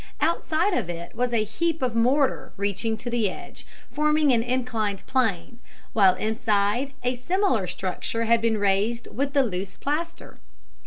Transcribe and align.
Outside 0.19 0.73
of 0.73 0.89
it 0.89 1.13
was 1.13 1.31
a 1.31 1.43
heap 1.43 1.83
of 1.83 1.93
mortar 1.95 2.53
reaching 2.57 2.97
to 2.97 3.09
the 3.11 3.29
edge, 3.29 3.67
forming 3.91 4.31
an 4.31 4.41
inclined 4.41 5.05
plane, 5.05 5.59
while 5.93 6.15
inside 6.15 6.93
a 7.03 7.13
similar 7.13 7.67
structure 7.67 8.23
had 8.23 8.41
been 8.41 8.57
raised 8.57 9.07
with 9.13 9.33
the 9.33 9.43
loose 9.43 9.77
plaster. 9.77 10.39